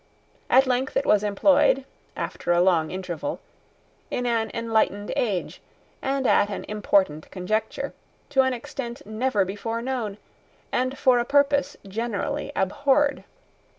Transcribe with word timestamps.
At 0.49 0.65
length 0.65 0.97
it 0.97 1.05
was 1.05 1.21
employed, 1.21 1.85
after 2.15 2.51
a 2.51 2.59
long 2.59 2.89
interval, 2.89 3.39
in 4.09 4.25
an 4.25 4.49
enlightened 4.51 5.13
age, 5.15 5.61
and 6.01 6.25
at 6.25 6.49
an 6.49 6.65
important 6.67 7.29
conjuncture, 7.29 7.93
to 8.29 8.41
an 8.41 8.51
extent 8.51 9.05
never 9.05 9.45
before 9.45 9.79
known, 9.79 10.17
and 10.71 10.97
for 10.97 11.19
a 11.19 11.23
purpose 11.23 11.77
generally 11.87 12.51
abhorred. 12.55 13.25